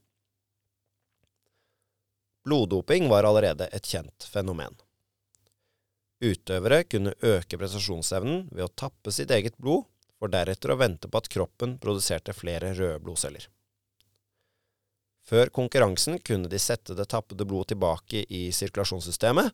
Bloddoping 2.49 3.11
var 3.12 3.29
allerede 3.29 3.69
et 3.77 3.85
kjent 3.85 4.25
fenomen. 4.25 4.73
Utøvere 6.25 6.81
kunne 6.88 7.12
øke 7.21 7.61
prestasjonsevnen 7.61 8.49
ved 8.49 8.65
å 8.65 8.73
tappe 8.73 9.12
sitt 9.12 9.31
eget 9.31 9.59
blod, 9.61 9.85
for 10.19 10.33
deretter 10.33 10.73
å 10.73 10.81
vente 10.81 11.07
på 11.07 11.21
at 11.21 11.29
kroppen 11.31 11.77
produserte 11.79 12.33
flere 12.35 12.73
røde 12.75 12.99
blodceller. 13.05 13.45
Før 15.28 15.50
konkurransen 15.52 16.16
kunne 16.25 16.49
de 16.49 16.58
sette 16.62 16.94
det 16.97 17.11
tappede 17.12 17.44
blodet 17.44 17.75
tilbake 17.75 18.23
i 18.32 18.47
sirkulasjonssystemet, 18.54 19.50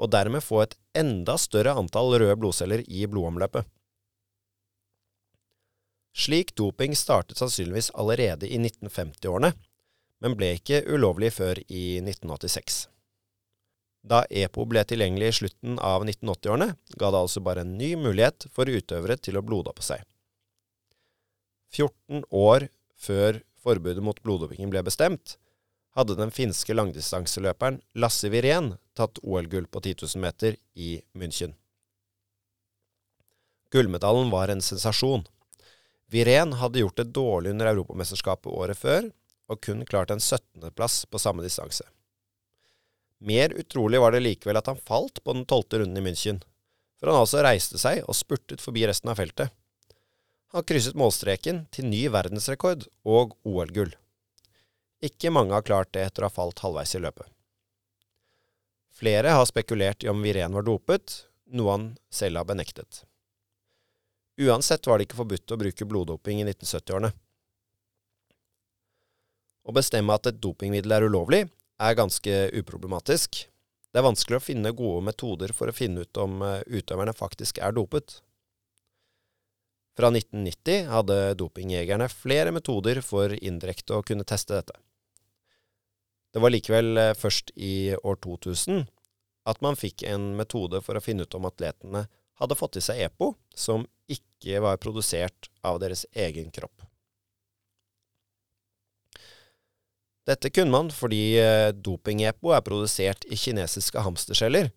og 0.00 0.12
dermed 0.14 0.44
få 0.44 0.62
et 0.64 0.78
enda 0.96 1.36
større 1.36 1.74
antall 1.76 2.14
røde 2.14 2.38
blodceller 2.40 2.84
i 2.88 3.04
blodomløpet. 3.10 3.68
Slik 6.16 6.54
doping 6.58 6.96
startet 6.96 7.38
sannsynligvis 7.38 7.92
allerede 7.94 8.48
i 8.48 8.56
1950-årene, 8.58 9.52
men 10.20 10.36
ble 10.36 10.54
ikke 10.56 10.82
ulovlig 10.88 11.30
før 11.36 11.60
i 11.68 12.00
1986. 12.00 12.86
Da 14.00 14.22
EPO 14.24 14.64
ble 14.68 14.82
tilgjengelig 14.88 15.28
i 15.28 15.36
slutten 15.42 15.76
av 15.84 16.06
1980-årene, 16.06 16.72
ga 16.96 17.12
det 17.12 17.20
altså 17.20 17.44
bare 17.44 17.66
en 17.66 17.76
ny 17.76 17.92
mulighet 18.00 18.48
for 18.54 18.68
utøvere 18.68 19.18
til 19.20 19.36
å 19.36 19.44
bloddoppe 19.44 19.84
seg. 19.84 20.02
14 21.76 22.24
år 22.34 22.70
før 22.98 23.42
forbudet 23.62 24.02
mot 24.04 24.20
bloddopingen 24.22 24.72
ble 24.72 24.82
bestemt, 24.86 25.36
hadde 25.96 26.16
den 26.18 26.30
finske 26.30 26.74
langdistanseløperen 26.74 27.80
Lasse 27.98 28.30
Wirén 28.30 28.74
tatt 28.96 29.18
OL-gull 29.22 29.66
på 29.66 29.82
10 29.82 30.06
000 30.14 30.22
meter 30.22 30.56
i 30.74 31.00
München. 31.18 31.56
Gullmedaljen 33.70 34.30
var 34.30 34.50
en 34.50 34.62
sensasjon. 34.62 35.24
Wirén 36.10 36.56
hadde 36.58 36.82
gjort 36.82 36.98
det 36.98 37.12
dårlig 37.14 37.54
under 37.54 37.70
Europamesterskapet 37.70 38.50
året 38.50 38.78
før, 38.78 39.10
og 39.50 39.60
kun 39.62 39.84
klart 39.86 40.10
en 40.10 40.22
17.-plass 40.22 41.04
på 41.10 41.18
samme 41.18 41.42
distanse. 41.42 41.86
Mer 43.20 43.52
utrolig 43.58 44.00
var 44.00 44.14
det 44.14 44.22
likevel 44.24 44.58
at 44.58 44.70
han 44.70 44.80
falt 44.80 45.20
på 45.24 45.34
den 45.36 45.44
tolvte 45.46 45.82
runden 45.82 45.98
i 46.00 46.04
München, 46.06 46.40
for 46.98 47.10
han 47.10 47.20
altså 47.20 47.42
reiste 47.44 47.78
seg 47.80 48.02
og 48.06 48.16
spurtet 48.16 48.62
forbi 48.62 48.86
resten 48.88 49.10
av 49.12 49.20
feltet. 49.20 49.52
Han 50.50 50.66
krysset 50.66 50.96
målstreken 50.98 51.64
til 51.70 51.86
ny 51.86 52.06
verdensrekord 52.10 52.88
og 53.06 53.36
OL-gull. 53.46 53.92
Ikke 55.00 55.30
mange 55.30 55.54
har 55.54 55.64
klart 55.66 55.92
det 55.94 56.02
etter 56.08 56.24
å 56.24 56.28
ha 56.28 56.34
falt 56.34 56.62
halvveis 56.64 56.96
i 56.98 57.00
løpet. 57.02 57.28
Flere 59.00 59.32
har 59.32 59.46
spekulert 59.48 60.04
i 60.04 60.10
om 60.10 60.18
Viren 60.20 60.56
var 60.56 60.66
dopet, 60.66 61.22
noe 61.54 61.72
han 61.72 61.84
selv 62.12 62.42
har 62.42 62.48
benektet. 62.48 63.04
Uansett 64.40 64.86
var 64.88 64.98
det 64.98 65.06
ikke 65.06 65.20
forbudt 65.20 65.54
å 65.54 65.58
bruke 65.60 65.86
bloddoping 65.86 66.42
i 66.42 66.46
1970-årene. 66.48 67.12
Å 69.64 69.76
bestemme 69.76 70.16
at 70.16 70.26
et 70.28 70.40
dopingmiddel 70.42 70.96
er 70.96 71.06
ulovlig, 71.06 71.44
er 71.80 71.96
ganske 71.96 72.40
uproblematisk. 72.58 73.44
Det 73.90 74.00
er 74.00 74.06
vanskelig 74.06 74.40
å 74.40 74.44
finne 74.44 74.74
gode 74.76 75.04
metoder 75.06 75.54
for 75.56 75.70
å 75.70 75.76
finne 75.76 76.04
ut 76.04 76.20
om 76.20 76.42
eh, 76.46 76.60
utøverne 76.66 77.14
faktisk 77.16 77.58
er 77.62 77.74
dopet. 77.76 78.18
Fra 79.98 80.10
1990 80.12 80.86
hadde 80.90 81.18
dopingjegerne 81.40 82.06
flere 82.12 82.54
metoder 82.54 83.02
for 83.04 83.34
indirekte 83.34 83.96
å 83.96 84.04
kunne 84.06 84.26
teste 84.28 84.54
dette. 84.56 84.76
Det 86.30 86.42
var 86.42 86.54
likevel 86.54 86.96
eh, 86.98 87.14
først 87.18 87.50
i 87.56 87.96
år 87.96 88.20
2000 88.22 88.84
at 89.50 89.62
man 89.64 89.78
fikk 89.78 90.04
en 90.06 90.34
metode 90.38 90.82
for 90.84 90.96
å 90.96 91.02
finne 91.02 91.26
ut 91.26 91.34
om 91.34 91.48
atletene 91.48 92.04
hadde 92.40 92.56
fått 92.56 92.78
i 92.78 92.84
seg 92.84 93.02
EPO 93.08 93.32
som 93.56 93.84
ikke 94.10 94.62
var 94.62 94.78
produsert 94.80 95.50
av 95.66 95.80
deres 95.82 96.06
egen 96.14 96.52
kropp. 96.54 96.86
Dette 100.28 100.52
kunne 100.52 100.70
man 100.70 100.90
fordi 100.94 101.40
eh, 101.40 101.70
doping-EPO 101.74 102.52
er 102.54 102.64
produsert 102.64 103.24
i 103.26 103.38
kinesiske 103.40 104.04
hamsterceller, 104.04 104.70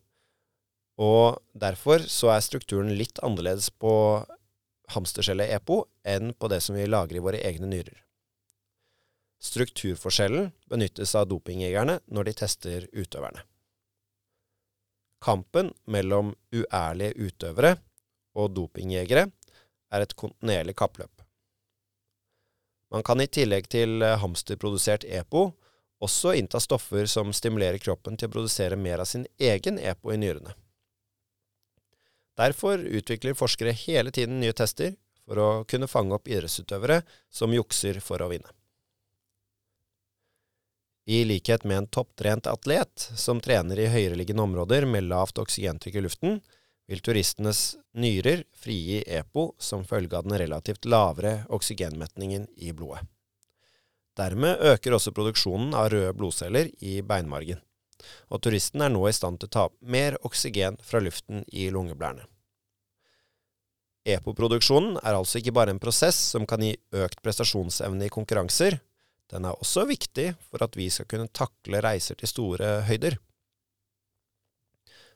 og 0.97 1.41
derfor 1.57 2.05
så 2.09 2.31
er 2.33 2.45
strukturen 2.45 2.93
litt 2.97 3.19
annerledes 3.25 3.69
på 3.69 3.93
hamstercellet-EPO 4.91 5.77
enn 6.03 6.33
på 6.33 6.49
det 6.51 6.59
som 6.61 6.75
vi 6.75 6.87
lager 6.87 7.15
i 7.15 7.23
våre 7.23 7.39
egne 7.39 7.69
nyrer. 7.69 8.03
Strukturforskjellen 9.43 10.51
benyttes 10.71 11.15
av 11.19 11.27
dopingjegerne 11.27 11.99
når 12.07 12.29
de 12.29 12.35
tester 12.43 12.87
utøverne. 12.91 13.43
Kampen 15.23 15.71
mellom 15.87 16.33
uærlige 16.51 17.15
utøvere 17.27 17.75
og 18.35 18.55
dopingjegere 18.55 19.27
er 19.93 20.03
et 20.03 20.15
kontinuerlig 20.19 20.75
kappløp. 20.79 21.11
Man 22.93 23.03
kan 23.03 23.21
i 23.23 23.27
tillegg 23.27 23.69
til 23.73 24.03
hamsterprodusert 24.03 25.05
EPO 25.07 25.45
også 26.03 26.33
innta 26.37 26.59
stoffer 26.59 27.07
som 27.09 27.31
stimulerer 27.33 27.79
kroppen 27.81 28.17
til 28.19 28.29
å 28.29 28.33
produsere 28.35 28.77
mer 28.79 29.01
av 29.03 29.09
sin 29.09 29.25
egen 29.39 29.79
EPO 29.79 30.13
i 30.13 30.19
nyrene. 30.19 30.55
Derfor 32.39 32.79
utvikler 32.79 33.37
forskere 33.37 33.75
hele 33.77 34.11
tiden 34.11 34.39
nye 34.41 34.53
tester 34.57 34.95
for 35.27 35.39
å 35.39 35.49
kunne 35.69 35.87
fange 35.87 36.15
opp 36.17 36.27
idrettsutøvere 36.27 37.01
som 37.31 37.53
jukser 37.53 37.99
for 38.03 38.23
å 38.23 38.29
vinne. 38.31 38.49
I 41.05 41.25
likhet 41.27 41.65
med 41.67 41.77
en 41.77 41.87
topptrent 41.87 42.47
atlet 42.47 43.09
som 43.19 43.41
trener 43.43 43.79
i 43.79 43.89
høyereliggende 43.91 44.43
områder 44.45 44.87
med 44.87 45.09
lavt 45.11 45.41
oksygentrykk 45.41 45.99
i 45.99 46.03
luften, 46.05 46.37
vil 46.87 47.01
turistenes 47.03 47.75
nyrer 47.95 48.43
frigi 48.59 49.01
EPO 49.07 49.53
som 49.59 49.83
følge 49.87 50.17
av 50.17 50.27
den 50.27 50.37
relativt 50.39 50.87
lavere 50.87 51.43
oksygenmetningen 51.51 52.47
i 52.55 52.71
blodet. 52.75 53.03
Dermed 54.17 54.61
øker 54.61 54.95
også 54.95 55.13
produksjonen 55.15 55.73
av 55.75 55.89
røde 55.91 56.13
blodceller 56.15 56.69
i 56.85 56.99
beinmargen, 57.01 57.59
og 58.29 58.43
turisten 58.43 58.83
er 58.85 58.93
nå 58.93 59.03
i 59.09 59.15
stand 59.15 59.41
til 59.41 59.51
å 59.51 59.55
ta 59.55 59.65
opp 59.69 59.75
mer 59.81 60.17
oksygen 60.27 60.79
fra 60.83 61.01
luften 61.03 61.43
i 61.51 61.69
lungeblærene. 61.73 62.25
EPO-produksjonen 64.03 64.97
er 64.99 65.15
altså 65.15 65.39
ikke 65.39 65.55
bare 65.55 65.71
en 65.71 65.79
prosess 65.79 66.17
som 66.33 66.47
kan 66.47 66.63
gi 66.63 66.73
økt 66.99 67.21
prestasjonsevne 67.23 68.09
i 68.09 68.11
konkurranser, 68.11 68.81
den 69.31 69.47
er 69.47 69.57
også 69.57 69.87
viktig 69.89 70.33
for 70.49 70.63
at 70.65 70.75
vi 70.77 70.89
skal 70.93 71.07
kunne 71.09 71.31
takle 71.33 71.79
reiser 71.81 72.17
til 72.19 72.29
store 72.29 72.81
høyder. 72.89 73.15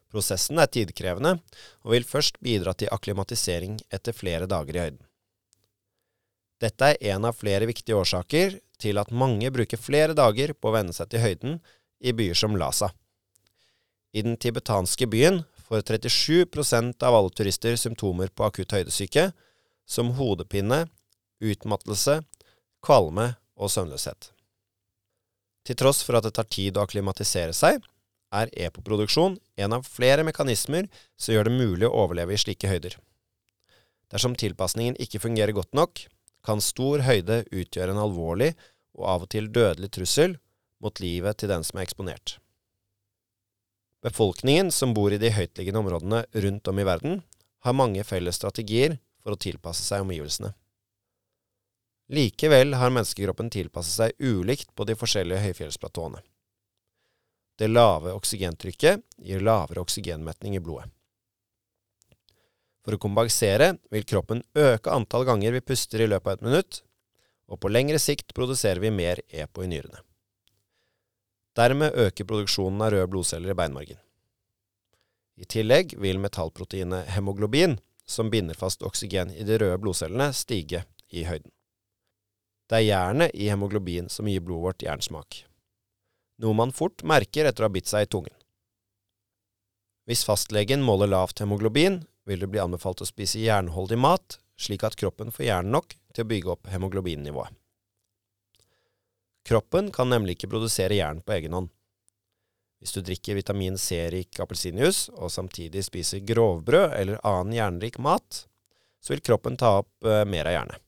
Prosessen 0.07 0.57
er 0.63 0.71
tidkrevende, 0.71 1.35
og 1.83 1.93
vil 1.93 2.07
først 2.07 2.39
bidra 2.41 2.73
til 2.73 2.91
akklimatisering 2.95 3.75
etter 3.93 4.15
flere 4.15 4.47
dager 4.49 4.77
i 4.77 4.83
høyden. 4.85 5.01
Dette 6.63 6.93
er 6.93 7.11
en 7.13 7.27
av 7.27 7.37
flere 7.37 7.67
viktige 7.69 7.99
årsaker 7.99 8.55
til 8.81 8.97
at 8.97 9.13
mange 9.13 9.51
bruker 9.53 9.77
flere 9.77 10.15
dager 10.17 10.55
på 10.57 10.71
å 10.71 10.77
venne 10.77 10.95
seg 10.95 11.11
til 11.11 11.21
høyden 11.21 11.59
i 11.99 12.13
byer 12.13 12.37
som 12.37 12.57
Lhasa. 12.57 12.91
I 14.13 14.21
den 14.21 14.37
tibetanske 14.37 15.07
byen 15.07 15.43
får 15.67 15.81
37% 15.81 17.03
av 17.03 17.15
alle 17.15 17.29
turister 17.29 17.75
symptomer 17.75 18.27
på 18.27 18.45
akutt 18.47 18.71
høydesyke, 18.71 19.31
som 19.87 20.13
hodepine, 20.17 20.85
utmattelse, 21.43 22.21
kvalme 22.83 23.33
og 23.57 23.71
søvnløshet. 23.71 24.31
Til 25.67 25.75
tross 25.75 26.03
for 26.07 26.17
at 26.17 26.27
det 26.27 26.33
tar 26.37 26.47
tid 26.47 26.77
å 26.77 26.85
akklimatisere 26.85 27.55
seg, 27.55 27.81
er 28.31 28.51
EPO-produksjon 28.51 29.37
en 29.63 29.75
av 29.75 29.87
flere 29.87 30.23
mekanismer 30.27 30.87
som 31.19 31.35
gjør 31.35 31.47
det 31.47 31.59
mulig 31.59 31.87
å 31.87 31.95
overleve 32.03 32.35
i 32.35 32.39
slike 32.41 32.71
høyder. 32.71 32.97
Dersom 34.11 34.35
tilpasningen 34.39 34.99
ikke 35.03 35.21
fungerer 35.23 35.55
godt 35.55 35.73
nok, 35.75 36.05
kan 36.47 36.63
stor 36.63 37.03
høyde 37.03 37.41
utgjøre 37.51 37.91
en 37.91 38.03
alvorlig 38.03 38.53
og 38.95 39.07
av 39.11 39.25
og 39.25 39.31
til 39.33 39.49
dødelig 39.51 39.91
trussel 39.95 40.37
mot 40.83 40.99
livet 41.01 41.39
til 41.39 41.51
den 41.51 41.65
som 41.65 41.79
er 41.79 41.87
eksponert. 41.87 42.37
Befolkningen 44.05 44.69
som 44.71 44.93
bor 44.93 45.13
i 45.13 45.19
de 45.21 45.31
høytliggende 45.33 45.81
områdene 45.81 46.21
rundt 46.45 46.69
om 46.69 46.79
i 46.79 46.85
verden, 46.87 47.21
har 47.65 47.75
mange 47.75 48.03
felles 48.05 48.37
strategier 48.37 48.99
for 49.23 49.33
å 49.33 49.41
tilpasse 49.41 49.83
seg 49.83 50.05
omgivelsene. 50.05 50.53
Likevel 52.13 52.77
har 52.79 52.93
menneskekroppen 52.93 53.49
tilpasset 53.51 53.97
seg 53.97 54.21
ulikt 54.23 54.69
på 54.75 54.85
de 54.87 54.95
forskjellige 54.95 55.43
høyfjellsplatåene. 55.43 56.21
Det 57.57 57.67
lave 57.67 58.13
oksygentrykket 58.13 59.03
gir 59.27 59.43
lavere 59.43 59.81
oksygenmetning 59.83 60.55
i 60.55 60.63
blodet. 60.63 60.91
For 62.85 62.95
å 62.95 63.01
kompensere 63.03 63.73
vil 63.91 64.05
kroppen 64.07 64.45
øke 64.55 64.93
antall 64.93 65.25
ganger 65.27 65.57
vi 65.57 65.65
puster 65.73 65.99
i 65.99 66.07
løpet 66.07 66.29
av 66.29 66.37
et 66.37 66.45
minutt, 66.47 66.83
og 67.51 67.59
på 67.59 67.71
lengre 67.71 67.99
sikt 67.99 68.31
produserer 68.37 68.79
vi 68.79 68.93
mer 68.93 69.19
EPO 69.27 69.65
i 69.65 69.71
nyrene. 69.73 70.06
Dermed 71.57 71.97
øker 71.97 72.27
produksjonen 72.29 72.83
av 72.85 72.93
røde 72.93 73.09
blodceller 73.09 73.53
i 73.53 73.57
beinmargen. 73.57 73.99
I 75.37 75.45
tillegg 75.45 75.97
vil 76.01 76.21
metallproteinet 76.21 77.09
hemoglobin, 77.13 77.79
som 78.05 78.29
binder 78.33 78.57
fast 78.57 78.85
oksygen 78.85 79.33
i 79.33 79.43
de 79.45 79.57
røde 79.59 79.81
blodcellene, 79.81 80.31
stige 80.33 80.85
i 81.09 81.25
høyden. 81.27 81.51
Det 82.67 82.81
er 82.81 82.87
jernet 82.87 83.35
i 83.35 83.49
hemoglobin 83.49 84.09
som 84.11 84.29
gir 84.29 84.43
blodet 84.43 84.67
vårt 84.69 84.87
jernsmak 84.87 85.43
noe 86.37 86.53
man 86.53 86.73
fort 86.73 87.03
merker 87.03 87.49
etter 87.49 87.65
å 87.65 87.69
ha 87.69 87.73
bitt 87.73 87.89
seg 87.89 88.05
i 88.05 88.11
tungen. 88.11 88.33
Hvis 90.07 90.23
fastlegen 90.27 90.83
måler 90.85 91.09
lavt 91.11 91.41
hemoglobin, 91.43 92.03
vil 92.27 92.43
det 92.43 92.49
bli 92.51 92.61
anbefalt 92.63 93.01
å 93.03 93.07
spise 93.07 93.41
jernholdig 93.43 93.97
mat, 93.99 94.37
slik 94.59 94.85
at 94.87 94.95
kroppen 94.99 95.33
får 95.33 95.47
jern 95.49 95.71
nok 95.73 95.97
til 96.13 96.23
å 96.23 96.29
bygge 96.29 96.53
opp 96.53 96.69
hemoglobinnivået. 96.71 97.51
Kroppen 99.47 99.91
kan 99.95 100.09
nemlig 100.11 100.35
ikke 100.35 100.49
produsere 100.51 100.97
jern 100.97 101.21
på 101.23 101.37
egen 101.37 101.55
hånd. 101.55 101.69
Hvis 102.81 102.93
du 102.93 102.99
drikker 103.01 103.37
vitamin 103.39 103.77
C-rik 103.79 104.37
appelsinjuice 104.43 105.13
og 105.15 105.31
samtidig 105.33 105.85
spiser 105.87 106.25
grovbrød 106.27 106.93
eller 106.99 107.21
annen 107.25 107.55
jernrik 107.55 107.97
mat, 108.03 108.43
så 109.01 109.13
vil 109.13 109.23
kroppen 109.23 109.57
ta 109.57 109.77
opp 109.79 110.05
eh, 110.05 110.25
mer 110.29 110.49
av 110.49 110.57
jernet. 110.57 110.83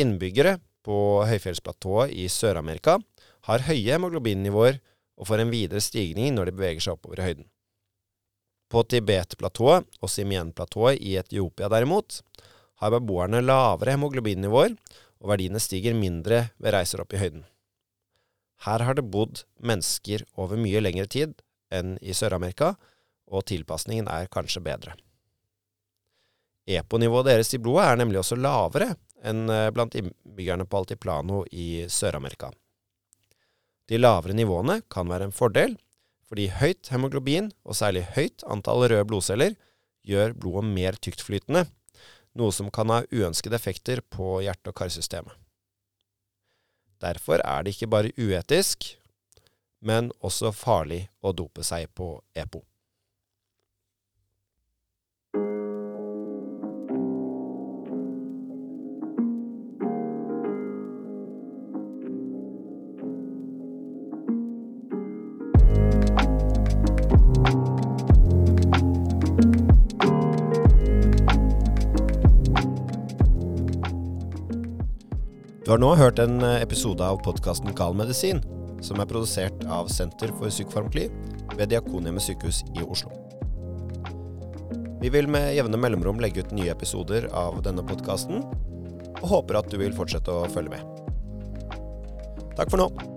Innbyggere 0.00 0.56
på 0.86 0.96
høyfjellsplatået 1.28 2.14
i 2.16 2.28
Sør-Amerika 2.32 2.96
har 3.48 3.66
høye 3.66 3.92
hemoglobinnivåer 3.92 4.78
og 5.18 5.28
får 5.28 5.42
en 5.42 5.52
videre 5.52 5.82
stigning 5.84 6.32
når 6.36 6.48
de 6.48 6.56
beveger 6.56 6.86
seg 6.86 6.96
oppover 6.96 7.20
i 7.20 7.26
høyden. 7.26 7.48
På 8.72 8.86
Tibet-platået 8.88 10.00
og 10.00 10.08
Simien-platået 10.08 11.02
i 11.04 11.18
Etiopia 11.20 11.68
derimot, 11.68 12.22
har 12.80 12.90
beboerne 12.90 13.42
lavere 13.44 13.92
hemoglobinnivåer, 13.94 14.72
og 15.22 15.30
verdiene 15.30 15.62
stiger 15.62 15.94
mindre 15.94 16.48
ved 16.58 16.74
reiser 16.74 17.02
opp 17.02 17.14
i 17.14 17.20
høyden. 17.22 17.44
Her 18.66 18.82
har 18.86 18.98
det 18.98 19.08
bodd 19.10 19.44
mennesker 19.62 20.26
over 20.38 20.58
mye 20.60 20.82
lengre 20.82 21.08
tid 21.10 21.38
enn 21.72 21.96
i 22.02 22.14
Sør-Amerika, 22.14 22.74
og 23.32 23.46
tilpasningen 23.48 24.10
er 24.10 24.28
kanskje 24.30 24.62
bedre. 24.62 24.96
EPO-nivået 26.68 27.30
deres 27.30 27.54
i 27.56 27.60
blodet 27.62 27.86
er 27.88 27.98
nemlig 27.98 28.20
også 28.20 28.38
lavere 28.38 28.92
enn 29.26 29.48
eh, 29.50 29.70
blant 29.74 29.94
innbyggerne 29.98 30.66
på 30.66 30.82
Altiplano 30.82 31.42
i 31.50 31.86
Sør-Amerika. 31.90 32.52
De 33.90 33.98
lavere 33.98 34.36
nivåene 34.36 34.80
kan 34.92 35.10
være 35.10 35.28
en 35.28 35.34
fordel, 35.34 35.74
fordi 36.28 36.48
høyt 36.54 36.88
hemoglobin, 36.92 37.50
og 37.66 37.76
særlig 37.76 38.06
høyt 38.14 38.44
antall 38.50 38.86
røde 38.86 39.06
blodceller, 39.08 39.56
gjør 40.06 40.36
blodet 40.38 40.70
mer 40.70 40.98
tyktflytende, 41.02 41.66
noe 42.38 42.52
som 42.54 42.70
kan 42.72 42.90
ha 42.92 43.02
uønskede 43.12 43.58
effekter 43.58 44.00
på 44.00 44.40
hjerte- 44.44 44.72
og 44.72 44.78
karsystemet. 44.78 45.34
Derfor 47.02 47.42
er 47.44 47.62
det 47.62 47.74
ikke 47.74 47.90
bare 47.90 48.12
uetisk, 48.16 48.96
men 49.82 50.12
også 50.22 50.52
farlig 50.54 51.08
å 51.22 51.32
dope 51.34 51.64
seg 51.66 51.90
på 51.94 52.14
EPO. 52.38 52.62
Du 75.72 75.74
har 75.74 75.80
nå 75.80 75.94
hørt 75.96 76.18
en 76.20 76.42
eh, 76.44 76.58
episode 76.60 77.00
av 77.00 77.22
podkasten 77.24 77.72
Gal 77.72 77.94
medisin, 77.96 78.42
som 78.84 78.98
er 79.00 79.06
produsert 79.08 79.62
av 79.72 79.86
Senter 79.88 80.28
for 80.36 80.52
psykofarmakli 80.52 81.06
ved 81.54 81.70
Diakonhjemmet 81.72 82.26
sykehus 82.26 82.58
i 82.76 82.84
Oslo. 82.84 83.08
Vi 85.00 85.08
vil 85.14 85.30
med 85.32 85.54
jevne 85.56 85.80
mellomrom 85.80 86.20
legge 86.20 86.44
ut 86.44 86.52
nye 86.52 86.74
episoder 86.74 87.30
av 87.32 87.62
denne 87.64 87.80
podkasten, 87.88 88.44
og 89.22 89.24
håper 89.32 89.62
at 89.62 89.72
du 89.72 89.78
vil 89.80 89.96
fortsette 89.96 90.28
å 90.28 90.44
følge 90.52 90.76
med. 90.76 91.80
Takk 92.60 92.68
for 92.68 92.84
nå. 92.84 93.11